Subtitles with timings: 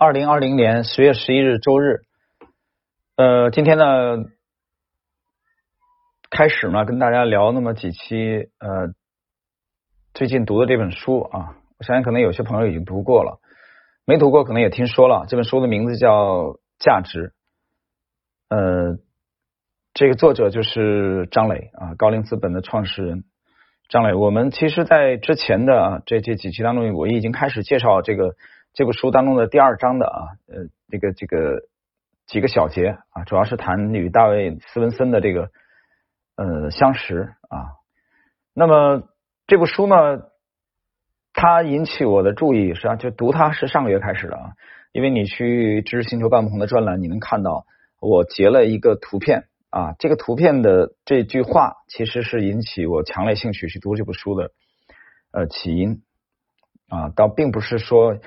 [0.00, 2.00] 二零二零年十月十一日周日，
[3.16, 4.16] 呃，今天呢
[6.30, 8.94] 开始呢，跟大家聊那么几期呃
[10.14, 13.40] 最近读的这本书啊，我相信可能有些朋友已经读过了，
[14.06, 15.26] 没读过可能也听说了。
[15.28, 16.44] 这本书的名字叫
[16.78, 17.34] 《价值》，
[18.56, 18.96] 呃，
[19.92, 23.24] 这个作者就是张磊啊，高瓴资本的创始人
[23.90, 24.14] 张磊。
[24.14, 28.34] 我们其实，在之前的这这几期当中，我已经开始介绍这个。
[28.72, 31.62] 这部书当中的第二章的啊，呃，这个这个
[32.26, 35.50] 几个小节啊，主要是谈与大卫斯文森的这个
[36.36, 37.74] 呃相识啊。
[38.54, 39.02] 那么
[39.48, 40.22] 这部书呢，
[41.32, 44.52] 它引起我的注意，实际上就读它是上个月开始的啊，
[44.92, 47.66] 因为你去知识星球半不同的专栏，你能看到
[48.00, 54.52] 我截了一个图片啊，这个图片的这句话其实是引起我强烈兴趣去读这部书的
[55.32, 56.02] 呃起因
[56.88, 58.18] 啊，倒并不是说。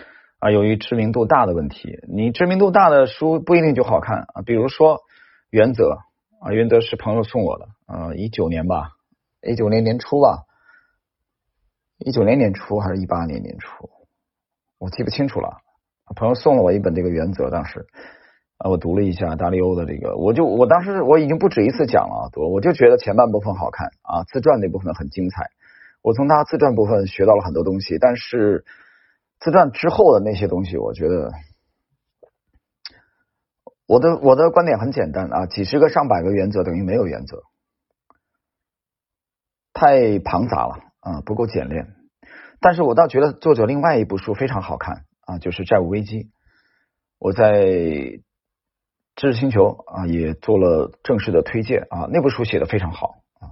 [0.43, 4.41] 啊，由于知名度大的问题，你知名度大的书不一定就好看啊。
[4.45, 4.97] 比如说
[5.49, 5.83] 《原则》
[6.45, 8.89] 啊，《原则》是朋友送我的，呃，一九年吧，
[9.41, 10.43] 一九年年初吧，
[11.97, 13.89] 一九年年初还是一八年年初，
[14.79, 15.59] 我记不清楚了。
[16.13, 17.87] 朋友送了我一本这个《原则》，当时
[18.57, 25.51] 啊，我读了一下达利欧的这个，我就我当时我已经不止一次讲了，我我就觉得前半部分好看啊，自传那部分很精彩，
[26.01, 28.65] 我从他自传部分学到了很多东西，但是。
[29.43, 31.33] 自传之后的那些东西，我觉得
[33.85, 37.43] 我的我的观点很简单啊，几十个上百个原则等于没有原则，
[39.73, 41.93] 太庞杂了啊，不够简练。
[42.61, 46.19] 但是我倒觉得作者另外一部书非常好看啊，就是《债务危机》，
[47.19, 47.51] 我在
[49.17, 53.51] 知识星球啊也做了正式的推荐啊，那部书写的非常好啊，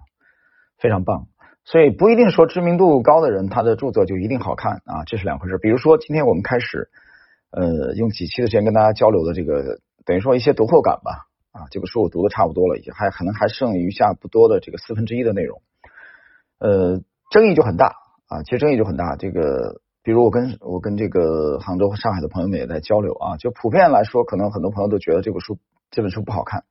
[0.78, 1.28] 非常棒。
[1.64, 5.58] 所以不一定说知名度高的人他的著作就一定好看啊，这是两回事。
[5.58, 6.90] 比如说今天我们开始
[7.52, 15.62] 呃用几期的时间跟大家交流的这个，等于说一些读后感吧啊，这本书我读的差不多了，已经还可能还剩余下不多的这个四分之一的内容，
[16.60, 17.96] 呃，争议就很大
[18.28, 19.16] 啊，其实争议就很大。
[19.16, 25.60] 这个比如我跟我跟这个杭州和上海的朋友们也在交流啊，就普遍来说，可能很多朋友都觉得这本书
[25.92, 26.64] 这本书不好看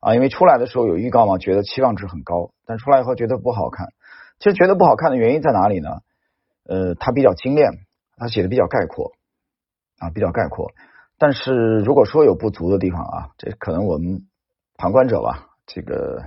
[0.00, 3.88] 啊，因为出来的时候有预告嘛，觉得期望值很高，但出来以后觉得不好看。
[4.38, 5.88] 其实觉得不好看的原因在哪里呢？
[6.64, 7.70] 呃，它比较精炼，
[8.16, 9.12] 它写的比较概括
[9.98, 10.72] 啊，比较概括。
[11.16, 14.26] 但是如果说有不足的地方啊，这可能我们
[14.76, 16.22] 旁观者吧，这个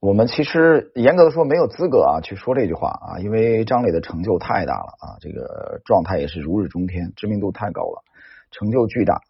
[0.00, 8.04] 我们其实严格的说没有资格啊去说这句话啊，因为张磊的成就太大了啊，这个状态也是如日中天，知名度太高了，
[8.50, 9.22] 成就巨大。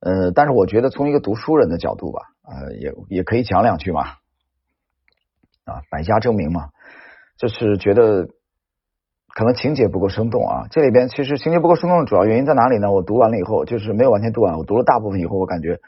[0.00, 4.16] 呃，但是我觉得从一个读书人的角度吧，呃，也也可以讲两句嘛。
[5.64, 6.70] 啊，百家争鸣嘛，
[7.38, 8.28] 就是觉得
[9.34, 10.66] 可能情节不够生动啊。
[10.70, 12.90] 这里边其实情节不够生动的主要原因在哪里呢？
[12.90, 15.80] 我读完了以后，就是没有完全读完，我读了大部分以后，我感觉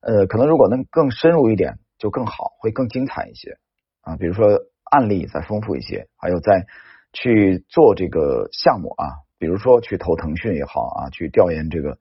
[0.00, 3.58] 呃，可能如果能更深入一点就更好，会更精彩一些
[4.00, 4.16] 啊。
[4.16, 4.58] 比如说
[4.90, 6.66] 案例再丰富一些，还有在
[7.12, 11.98] 去做这个项目啊，比如说去投腾讯也好啊，去调研这个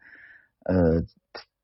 [0.65, 1.03] 呃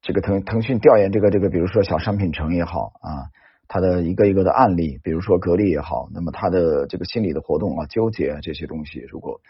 [0.02, 3.34] 这个腾腾讯调研这个这个，比如说小商品城也好啊。
[3.68, 9.42] 他的一个一个的案例，比如说格力也好，那么他的这个心理的活动啊、纠结这些东西，如果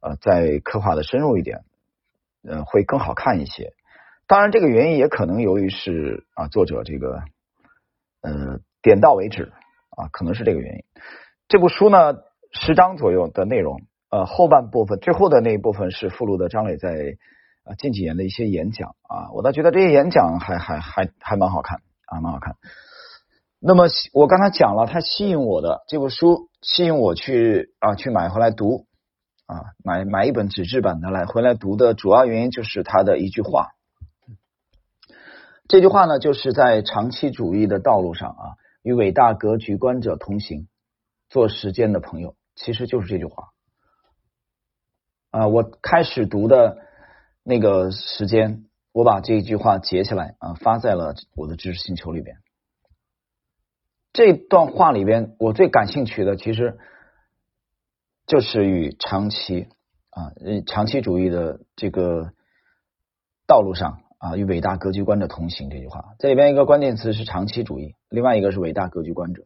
[0.00, 1.64] 呃再刻画的深入一点，
[2.42, 3.72] 呃会更好看一些。
[4.28, 7.22] 当然，这个原因也可能由于是啊作者这个
[8.22, 9.52] 呃点到为止
[9.90, 10.84] 啊，可能是这个原因。
[11.48, 12.18] 这部书呢
[12.52, 17.16] 十章左右的内容，呃后半部分最后的那一部分是附录的张磊在
[17.64, 22.56] 啊近几年的一些演讲啊，我倒觉得这些演讲还还还还蛮好看啊，蛮好看。
[23.58, 28.86] 那么我刚才讲了，它吸引我的这部书，吸引我去啊去买回来读
[29.46, 33.70] 啊，买买一本纸质版的来回来读的主要原因就是它的一句话。
[35.68, 38.44] 这句话呢，就是在长期主义的道路上啊，
[38.82, 40.68] 与伟大格局观者同行，
[41.28, 43.48] 做时间的朋友，其实就是这句话
[45.30, 45.48] 啊。
[45.48, 46.78] 我开始读的
[47.42, 52.36] 那个时间，我把这一句话截下来啊，发在了我的知识星球里边。
[54.16, 56.78] 这段话里边，我最感兴趣的其实
[58.26, 59.68] 就是与长期
[60.08, 60.32] 啊，
[60.64, 62.30] 长期主义的这个
[63.46, 66.14] 道路上啊，与伟大格局观者同行这句话。
[66.18, 69.42] 这里边一个关键词是长期主义，另外一个是伟大格局观者，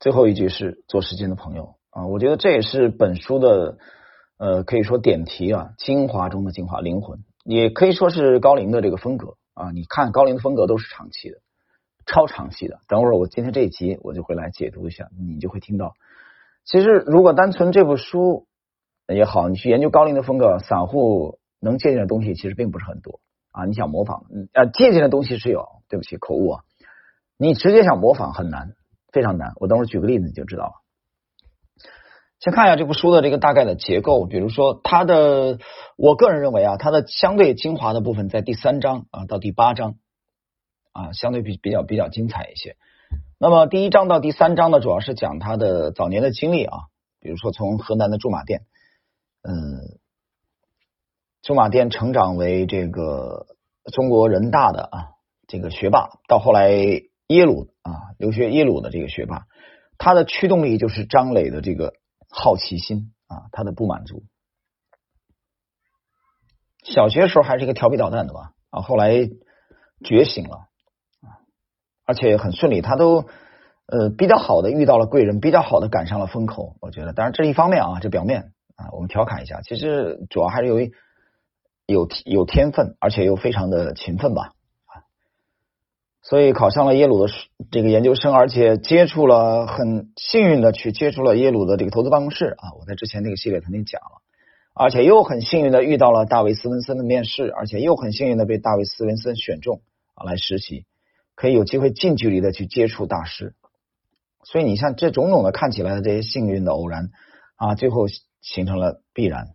[0.00, 2.06] 最后一句是做时间的朋友啊。
[2.06, 3.76] 我觉得这也是本书的
[4.38, 9.72] 呃，可以说点题啊，精华中的精华，灵魂，也可以说是高龄的这个风格啊。
[9.72, 11.36] 你看高龄的风格都是长期的。
[12.08, 15.92] 超长期的，等会儿我今天这一集我就会来解读一下，你就会听到。
[16.64, 18.46] 其实如果单纯这部书
[19.06, 23.20] 也好，你去研究高龄的风格，散户能借鉴的东西其实并不是很多
[23.52, 23.66] 啊。
[23.66, 24.24] 你想模仿，
[24.54, 26.62] 呃，借鉴的东西是有，对不起，口误啊。
[27.36, 28.72] 你直接想模仿很难，
[29.12, 29.52] 非常难。
[29.56, 30.72] 我等会儿举个例子你就知道了。
[32.40, 35.58] 先看一下这部书的这个大概的结构，比如说它的，
[35.96, 39.96] 我个人认为啊，它的相对精华的部分在第三章啊到第八章
[40.98, 42.76] 啊，相对比比较比较精彩一些。
[43.38, 46.78] 那么第一章到第三章呢，主要是讲他的早年的经历啊，
[47.20, 48.66] 比如说从河南的驻马店，
[49.42, 49.98] 嗯，
[51.42, 53.46] 驻马店成长为这个
[53.92, 55.08] 中国人大的啊
[55.46, 59.46] 这个学霸，到后来耶鲁啊留学耶鲁的这个学霸，
[59.98, 61.94] 他的驱动力就是张磊的这个。
[62.30, 64.22] 好奇心啊，他的不满足。
[66.84, 69.30] 小学时候还是一个调皮捣蛋的吧啊，后来
[70.04, 70.67] 觉醒了，
[72.08, 73.26] 而且很顺利，他都
[73.84, 76.76] 呃比较好的遇到了贵人，比较好的赶上了风口。
[76.80, 80.92] 我觉得，当然这是一方面啊，这表面啊，我们调侃一下，其实主要还是由于
[81.84, 84.54] 有有天分，而且又非常的勤奋吧。
[86.22, 87.32] 所以考上了耶鲁的
[87.70, 94.22] 这个研究生，而且接触了很幸运的去接触了耶鲁的这个投资办公室啊，我在之前那个系列曾经讲了，
[94.72, 99.82] 而且又很幸运的遇到了大卫斯文森的面试，而且又很幸运的被大卫斯文森选中
[100.14, 100.86] 啊来实习，
[101.38, 103.54] 可以有机会近距离的去接触大师。
[104.42, 107.10] 所以你像这种种的看起来的这些幸运的偶然
[107.54, 108.06] 啊，最后
[108.40, 109.54] 形成了必然。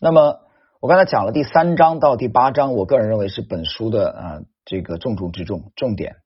[0.00, 0.40] 那么。
[0.82, 6.16] 我刚才讲了第三章到第八章，我个人认为是本书的啊这个重中之重重点。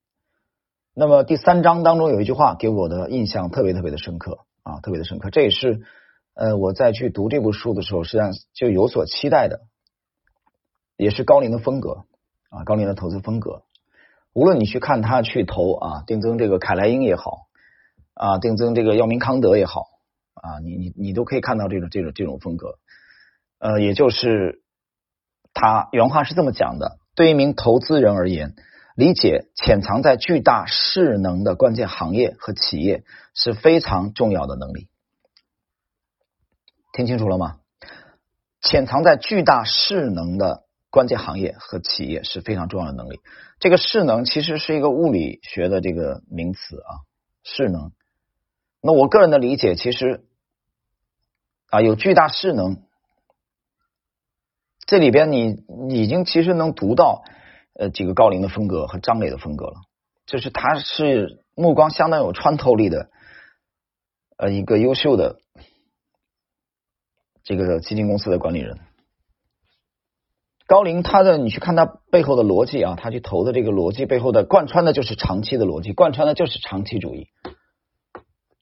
[0.95, 5.29] 那么第三章当中有一句话给我的印象特别特别的深刻啊，特别的深刻。
[5.31, 5.81] 这也是
[6.35, 9.63] 呃我在去读这部书的时候，实际上就有所期待的，
[10.97, 12.05] 也是高林的风格
[12.55, 13.62] 啊，高林的投资风格。
[14.33, 17.47] 无论你去看他去投啊，定增这个凯莱英也好
[18.15, 19.87] 啊，定增这个药明康德也好
[20.35, 22.79] 啊，你你你都可以看到这种这种这种风格。
[23.59, 24.62] 呃，也就是
[25.53, 28.55] 他原话是这么讲的：，对一名投资人而言，
[28.95, 33.05] 理解潜藏在巨大势能的关键行业和企业
[33.35, 34.89] 是非常重要的能力。
[36.93, 37.56] 听清楚了吗？
[38.61, 40.64] 潜藏在巨大势能的
[40.94, 43.19] 关键行业和企业是非常重要的能力。
[43.58, 47.02] 这个势能其实是一个物理学的这个名词啊，
[47.43, 47.91] 势能。
[48.81, 50.25] 那我个人的理解，其实
[51.69, 52.81] 啊，有巨大势能。
[54.87, 57.25] 这里边你已经其实能读到
[57.75, 59.81] 呃几个高龄的风格和张磊的风格了，
[60.26, 63.11] 就是他是目光相当有穿透力的
[64.37, 65.41] 呃一个优秀的
[67.43, 68.79] 这个基金公司的管理人。
[70.67, 77.29] 高龄他的你去看他背后的逻辑啊，他去投的这个逻辑背后的贯穿的就是长期的逻辑，贯穿的就是长期主义。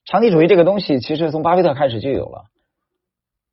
[0.05, 2.45] 长期主义这个东西其实从巴菲特开始就有了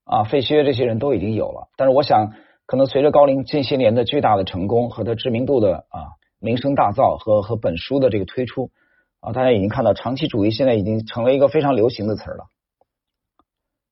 [0.04, 2.32] 啊，费歇这些人都已经有了，但是我想。
[2.66, 8.70] 可能随着高龄近些年的巨大的成功和他知名度的啊名声大噪和和本书的这个推出
[9.18, 12.44] 啊，大家已经看到长期主义现在已经成为一个非常流行的词儿了。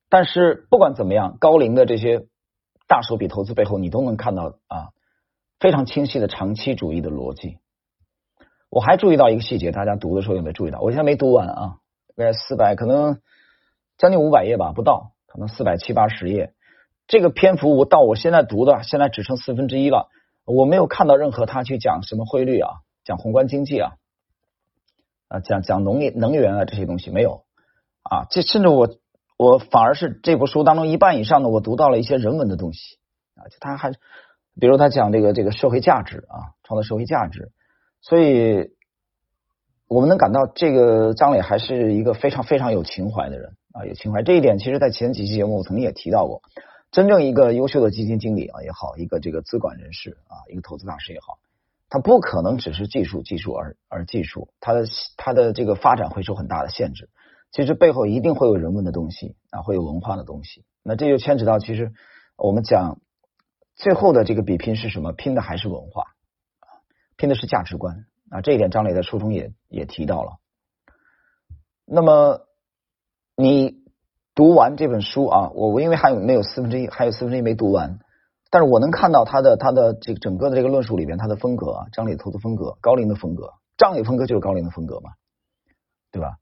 [0.09, 2.27] 但是不管怎么样，高龄的这些
[2.89, 4.89] 大手笔投资背后，你都能看到啊
[5.59, 7.59] 非常清晰的长期主义的逻辑。
[8.69, 10.79] 我还注意到一个细节，大家读的时候有没有注意到？
[10.81, 11.77] 我现在没读完啊，
[12.15, 13.21] 大概四百，可能
[13.97, 16.53] 将近五百页吧，不到，可能四百七八十页。
[17.07, 20.09] 这个篇幅我到我现在读的，现在只剩四分之一了。
[20.45, 22.71] 我没有看到任何他去讲什么汇率啊，
[23.03, 23.93] 讲宏观经济啊，
[25.27, 27.43] 啊讲讲农业能源啊这些东西没有
[28.01, 28.25] 啊。
[28.31, 28.89] 这甚至我
[29.39, 32.97] 我反而是这部书当中一半以上的我读到了一些人文的东西
[33.35, 33.47] 啊。
[33.47, 33.93] 就他还
[34.59, 37.53] 比如他讲这个这个社会价值啊，创造社会价值。
[38.01, 38.71] 所以
[39.87, 44.23] 我们能感到这个张磊还是一个非常非常有情怀的人啊，有情怀。
[44.23, 46.41] 这一点其实在前几期节目我曾经也提到过。
[46.91, 51.39] 真正一个优秀的基金经理啊也好，一个这个资管人士啊，一个投资大师也好，
[51.87, 54.83] 他不可能只是技术技术而而技术，他的
[55.15, 57.07] 他的这个发展会受很大的限制。
[57.51, 60.65] 其实背后一定会有人文的东西啊，会有文化的东西。
[60.83, 61.91] 那这就牵扯到，其实
[62.37, 62.99] 我们讲
[63.75, 65.11] 最后的这个比拼是什么？
[65.13, 66.03] 拼的还是文化，
[67.17, 68.41] 拼的是价值观啊。
[68.41, 70.37] 这一点张磊在书中也也提到了。
[71.85, 72.47] 那么
[73.35, 73.79] 你。
[74.35, 77.99] 读完这本书啊，我我因为还有没有四分之一，还有四分之一没读完，
[78.49, 85.11] 但是我能看到他的他的这个整个的这个论述里边，他的风格啊，张磊投资风格，高龄的风格，张磊风格就是高龄的风格嘛，
[86.09, 86.37] 对吧？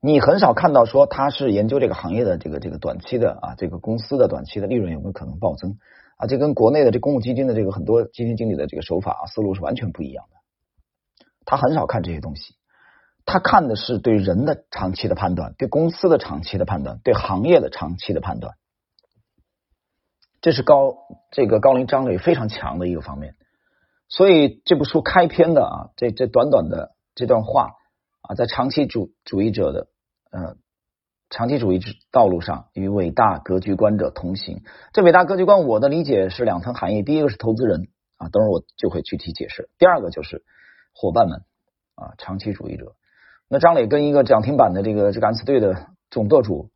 [0.00, 5.78] 你很少看到说他是研究这个行业的这个这个短期的啊，这个公司的短期的利润有没有可能暴增
[6.16, 6.26] 啊？
[6.26, 10.36] 这跟国内的这公募基金的这个很多基金经理的这个手法啊思路是完全不一样的，
[11.44, 12.54] 他很少看这些东西。
[13.24, 18.54] 他看的是对人的长期的判断，对公司的长期的判断，对行业的长期的判断。
[20.40, 20.94] 这是高
[21.32, 23.34] 这个高龄张磊非常强的一个方面。
[24.08, 27.72] 所以这部书开篇的啊，这这短短的这段话
[28.28, 29.88] 啊，在长期主主义者的
[30.30, 30.56] 呃
[31.30, 34.62] 长期主义之道路上，与伟大格局观者同行。
[34.92, 40.44] 这伟大格局观，我的理解是两层含义：第一个是投资人啊，等会儿我就会具体解释；第二个就是
[40.94, 41.44] 伙伴们
[41.94, 42.96] 啊，长期主义者。
[43.48, 46.70] 那张磊跟一个涨停板的这个这敢死队的总舵主，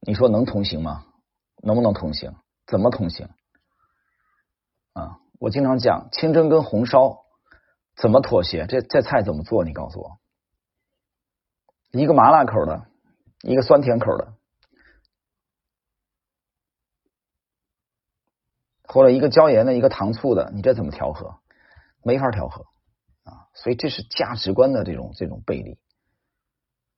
[0.00, 1.04] 你说能同行吗？
[1.62, 2.34] 能不能同行？
[2.66, 3.28] 怎么同行？
[4.94, 5.18] 啊？
[5.38, 7.24] 我经常讲清蒸跟红烧
[7.96, 8.66] 怎么妥协？
[8.66, 9.64] 这这菜怎么做？
[9.64, 10.18] 你告诉我，
[11.90, 12.86] 一个麻辣口的，
[13.42, 14.34] 一个酸甜口的，
[18.84, 21.38] 或者一个椒盐的，一个糖醋的，你这怎么调和？
[22.04, 22.64] 没法调和
[23.22, 23.46] 啊！
[23.54, 25.78] 所以这是价值观的这种这种背离。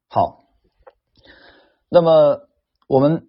[0.08, 0.44] 好，
[1.90, 2.48] 那么
[2.88, 3.28] 我们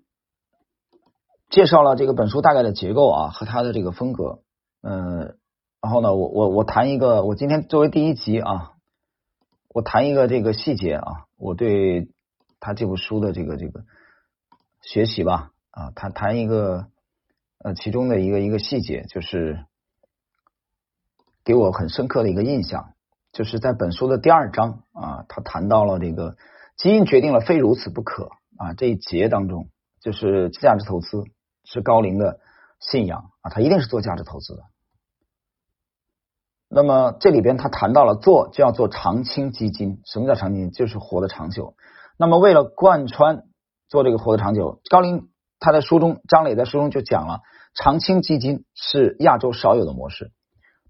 [1.49, 4.41] 介绍了这个本书大概的结构啊和它的这个风格。
[4.81, 5.37] 嗯，
[5.85, 8.71] 然后呢，我我我谈一个，我今天作为第一集啊，
[9.69, 12.09] 我谈一个这个细节啊，我对
[12.59, 13.83] 他这部书的这个这个
[14.81, 16.87] 学习吧啊，谈谈一个
[17.59, 19.63] 呃其中的一个一个细节，就是
[21.43, 22.93] 给我很深刻的一个印象，
[23.31, 26.35] 就是在本书的第二章啊，他谈到了这个
[26.77, 29.69] 基因决定了非如此不可啊这一节当中，
[30.01, 31.25] 就是价值投资
[31.63, 32.39] 是高龄的
[32.79, 34.63] 信仰啊，他一定是做价值投资的。
[36.67, 40.71] 那么这里边他谈到了做就要做长青基金，什么叫长青？
[40.71, 41.75] 就是活得长久。
[42.17, 43.43] 那么为了贯穿
[43.87, 45.29] 做这个活得长久，高林
[45.59, 47.41] 他在书中，张磊在书中就讲了，
[47.75, 50.31] 长青基金是亚洲少有的模式，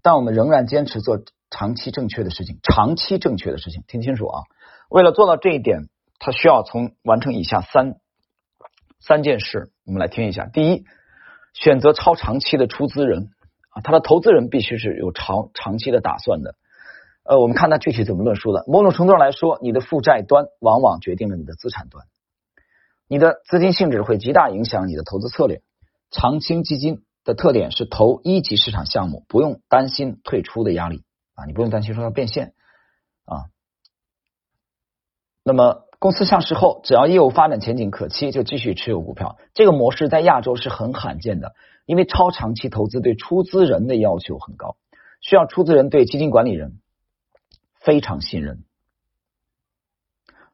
[0.02, 4.42] 但我们仍然坚持做长期正确的事情，长期正确的事情，听清楚啊！
[4.88, 7.96] 为了做到这一点，他需要从完成以下三
[8.98, 10.46] 三件事，我们来听一下。
[10.46, 10.84] 第一，
[11.52, 13.28] 选择超长期的出资人。
[13.82, 16.54] 他的投资人必须是有长长期的打算的。
[17.24, 18.64] 呃，我们看他具体怎么论述的。
[18.68, 22.06] 某种程度上来说，你的负债端往往决定了你的资产端，
[23.08, 25.62] 你的资金性质会极大影响你的投资策略。
[26.12, 31.02] 长青基金的特点是投一级市场项目，不用担心退出的压力
[31.34, 32.54] 啊，你不用担心说要变现
[33.24, 33.50] 啊。
[35.42, 39.36] 那么公司上市后，只要业务发展前景可期，就继续持有股票。
[39.54, 41.54] 这个模式在亚洲是很罕见的。
[41.86, 44.76] 因为超长期投资对出资人的要求很高，
[45.20, 46.80] 需要出资人对基金管理人
[47.78, 48.64] 非常信任。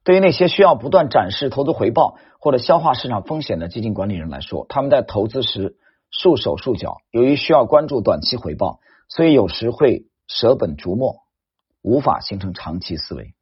[0.04, 5.78] 对于那些需要不断展示投资回报或者消化市场风险的基金管理人来说，他们在投资时
[6.10, 6.98] 束手束脚。
[7.10, 11.22] 由于需要关注短期回报，所以有时会舍本逐末，
[11.80, 13.32] 无法形成长期思维。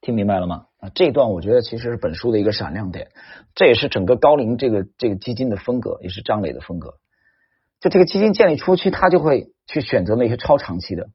[0.00, 0.66] 听明白了吗？
[0.84, 3.08] 啊，这段我觉得其实是本书的一个闪亮点，
[3.54, 6.96] 这也是整个高龄这个这个基金的风格，也是张磊的风格。
[7.80, 11.08] 就这个基金建立初期，他就会去选择那些超长期的。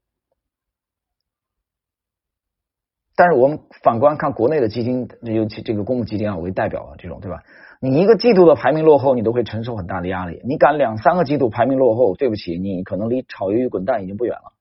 [3.15, 7.43] 但是我们反观看国内的基金，尤其这个公募基金啊为代表啊这种，对吧？
[7.79, 10.41] 你一个季度的排名落后，你都会承受很大的压力。
[10.45, 14.53] 你敢两三个季度排名落后，对不起，你可能离炒鱿鱼滚蛋已经不远了，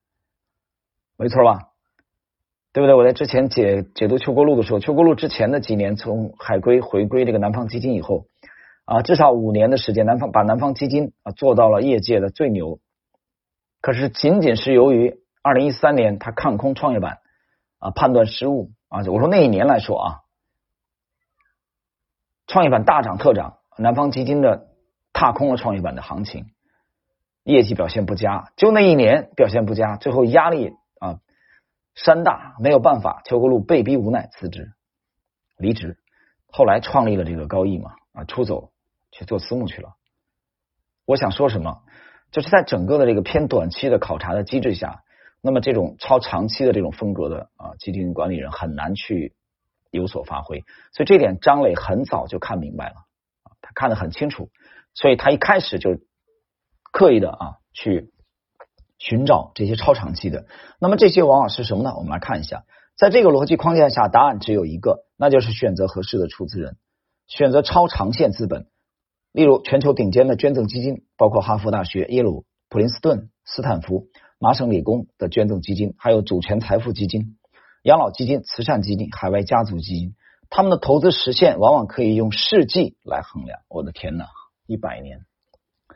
[1.17, 1.68] 没错吧？
[2.79, 2.95] 对不对？
[2.95, 8.27] 我在之前解解读秋国路的时候，秋国路之前的几年，从海归回归这个南方基金以后
[8.85, 12.79] 啊，至少五年的时间，南方把南方基金啊做到了业界的最牛。
[13.81, 17.17] 可是仅仅是由于二零一三年他看空创业板
[17.79, 20.15] 啊判断失误啊，我说那一年来说啊，
[22.47, 24.67] 创业板大涨特涨，南方基金的
[25.11, 26.45] 踏空了创业板的行情，
[27.43, 30.75] 业绩表现不佳，就那一年表现不佳，最后压力。
[32.05, 34.71] 山大没有办法，邱国禄被逼无奈辞职
[35.57, 35.97] 离职，
[36.47, 38.71] 后来创立了这个高毅嘛啊，出走
[39.11, 39.95] 去做私募去了。
[41.05, 41.81] 我想说什么，
[42.31, 45.03] 就是在整个的这个偏短期的考察的机制下，
[45.41, 49.35] 那么这种超长期的这种风格的啊基金管理人很难去
[49.91, 50.63] 有所发挥。
[50.93, 52.95] 所以这点张磊很早就看明白了，
[53.61, 54.49] 他看得很清楚，
[54.93, 55.97] 所以他一开始就
[56.93, 58.13] 刻意的啊去。
[58.99, 60.45] 寻找这些超长期的，
[60.79, 61.95] 那么这些往往是什么呢？
[61.95, 62.65] 我们来看一下，
[62.97, 66.75] 在这个逻辑框架下，答案只有一个，那就是选择合适的出资人，
[67.25, 68.67] 选择超长线资本，
[69.31, 77.37] 例如全球顶尖的捐赠基金，包括哈佛大学、耶鲁、普林斯顿、斯坦福、麻省理工的捐赠基金，还有主权财富基金、
[77.83, 80.13] 养老基金、慈善基金、海外家族基金，
[80.49, 83.61] 他们的投资实现往往可以用世纪来衡量。
[83.69, 84.25] 我的天呐，
[84.67, 85.21] 一百年，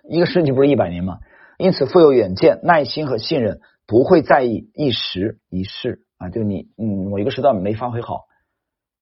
[0.10, 1.19] 一个世纪不是一百年吗？
[1.63, 6.27] 因此，富有远见、耐心和信任，不会在意一时一事啊。
[6.27, 8.25] 就你，嗯，某一个时段没发挥好，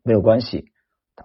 [0.04, 0.66] 没有关系，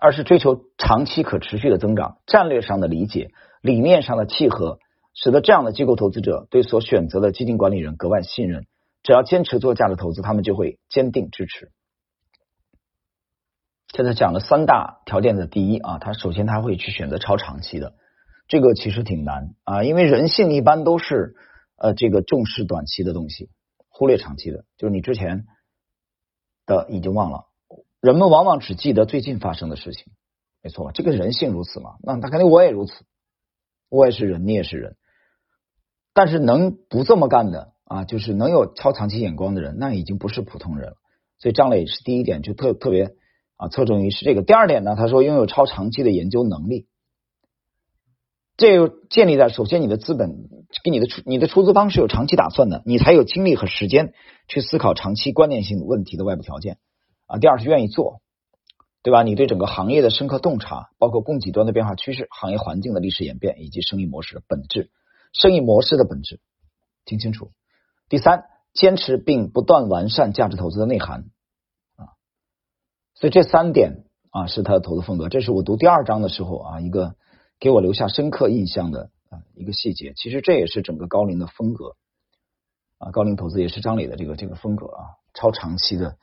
[0.00, 4.78] 而是追求长期可持续的增长，战略上的理解，理念上的契合，
[5.12, 8.64] 使得这样的机构投资者对所选择的基金管理人格外信任。
[9.02, 11.70] 只要坚持做价值投资，他们就会坚定支持。
[13.94, 17.92] 现在讲了三大条件的第一啊，他首先他会去选择超长期的，
[18.48, 21.34] 这个其实挺难啊，因为人性一般都是
[21.76, 23.50] 呃这个重视短期的东西，
[23.88, 25.46] 忽略长期的，就是你之前
[26.64, 27.46] 的已经忘了，
[28.00, 30.12] 人们往往只记得最近发生的事情，
[30.62, 33.04] 没错，这个人性如此嘛，那他肯定我也如此，
[33.88, 34.96] 我也是人，你也是人，
[36.14, 40.96] 但是能不这么干的啊，就是能有超长期眼光的人，那已经不是普通人了，
[41.38, 43.14] 所以张磊是第一点就特特别。
[43.58, 44.42] 啊，侧重于是这个。
[44.42, 46.88] 第二点呢，他说拥有超长期的研究能力，
[48.56, 50.48] 这建立在首先你的资本
[50.82, 54.14] 给你的出你的出资方是有长期打算的，你才有精力和时间
[54.48, 56.78] 去思考长期关键性问题的外部条件
[57.26, 57.38] 啊。
[57.38, 58.22] 第二是愿意做，
[59.02, 59.22] 对吧？
[59.22, 64.90] 你对整个行业的深刻洞察，包括供给端的变化趋势、行业环境的历史演变以及生意模式的本质，
[65.34, 66.40] 生意模式的本质
[67.04, 67.50] 听清楚。
[68.08, 71.26] 第三，坚持并不断完善价值投资的内涵
[71.96, 72.16] 啊。
[73.14, 77.16] 所以这三点啊是他的投资风格，这是我读第二章的时候啊一个
[77.58, 80.12] 给我留下深刻印象的啊一个细节。
[80.14, 81.96] 其实这也是整个高龄的风格
[82.98, 86.16] 啊，高龄投资也是张磊的这个这个风格啊，超长期的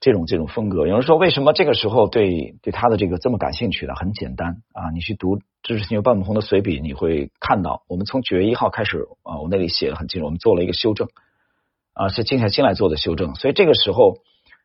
[0.00, 0.86] 这种这种风格。
[0.86, 3.94] 有人说为什么这个时候对对他的这个这么感兴趣呢？
[3.94, 11.08] 很简单啊，你去读知识星球半亩红的随笔，你会看到我们从九月一号开始啊，我那里写的很清楚，我们做了一个修正
[11.92, 13.34] 啊，是静下心来做的修正。
[13.34, 14.18] 所以这个时候，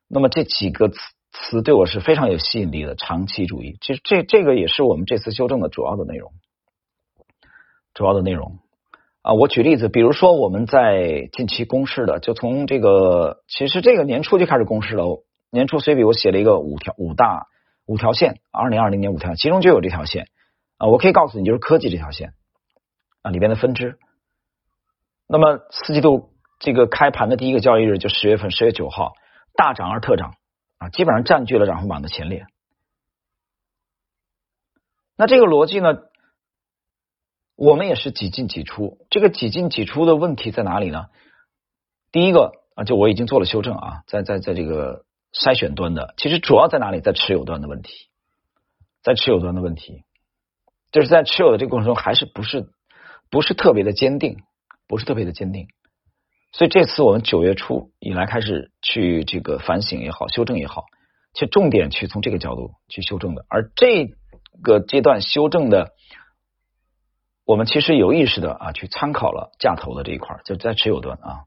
[0.08, 0.98] 那么这几个词。
[1.32, 3.78] 词对我是非常有吸引力的，长期主义。
[3.82, 6.32] 其实这这个也是我们这次修正的主要的内容，
[7.94, 8.60] 主要的内容
[9.22, 9.34] 啊。
[9.34, 15.24] 我举例子，比如说我们在近期公示的，就从这个其实这个年初就开始公示了。
[15.52, 17.48] 年初随笔我写了一个五条五大
[17.86, 20.28] 五条线，二零二零年五条，其中就有这条线
[20.78, 20.88] 啊。
[20.88, 22.34] 我可以告诉你，就是科技这条线
[23.22, 23.98] 啊里边的分支。
[25.28, 29.14] 那么四季度这个开盘的第一个交易日就十月份十月九号
[29.56, 30.34] 大涨而特涨。
[30.80, 32.48] 啊，基本上占据了涨幅榜的前列。
[35.16, 35.90] 那这个逻辑呢，
[37.56, 39.06] 我们也是几进几出。
[39.10, 41.08] 这个几进几出的问题在哪里呢？
[42.12, 47.02] 第一个啊，就我已经做了修正啊，在在在这个筛选端的，其实主要在哪里？
[47.02, 48.10] 在持有端的问题，
[49.04, 50.06] 在持有端的问题，
[50.92, 52.72] 就是在持有的这个过程中，还是不是
[53.30, 54.42] 不是特别的坚定，
[54.88, 55.68] 不是特别的坚定。
[56.52, 60.86] 所以这次我们九月初以来开始去这个反省也好，修正也好，
[61.36, 63.46] 去重点去从这个角度去修正的。
[63.50, 64.10] 而这
[64.64, 65.94] 个阶段修正的，
[67.46, 71.46] 我们其实有意识的啊去参考了价投的这一块，就在持有端啊。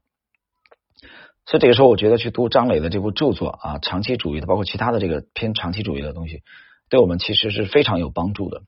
[1.45, 6.41] 所以这个时候，我觉得去读张磊的这部著作啊，长期主义的，包括其他的这个偏长期主义的东西，
[6.89, 8.61] 对我们其实是非常有帮助的，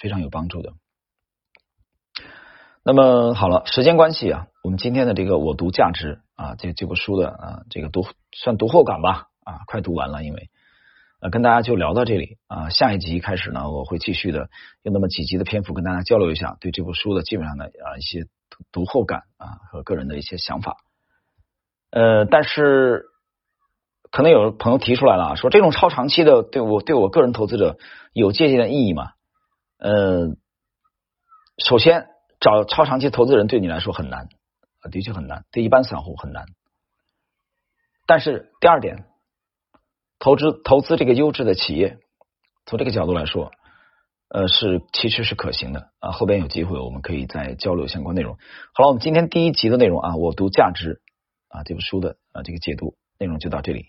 [0.00, 0.74] 非常有帮助的。
[2.90, 10.50] 那么好了，时间关系啊，我们今天的这个我读价值啊，这这部书的啊，这个读算读后感吧啊，快读完了，因为
[11.20, 14.48] 呃跟大家就聊到这里啊，下一集开始呢，我会继续的
[14.82, 18.26] 用那么几集的篇幅跟大家交流一下对这部书的基本上的啊一些
[18.72, 20.78] 读后感啊和个人的一些想法。
[21.92, 23.04] 呃，但是
[24.10, 27.78] 可能有朋友提出来了，说这种超长期的对我对我个人投资者
[28.12, 29.12] 有借鉴的意义吗？
[29.78, 30.34] 呃，
[31.64, 32.08] 首先。
[32.40, 34.28] 找超长期投资人对你来说很难
[34.80, 36.46] 啊，的确很难，对一般散户很难。
[38.06, 39.04] 但是第二点，
[40.18, 41.98] 投资投资这个优质的企业，
[42.66, 43.52] 从这个角度来说，
[44.28, 46.12] 呃，是其实是可行的啊。
[46.12, 48.38] 后边有机会我们可以再交流相关内容。
[48.72, 51.02] 好了，我们今天第一集的内容啊，我读价值
[51.48, 53.84] 啊这部书的啊这个解读内容就到这里。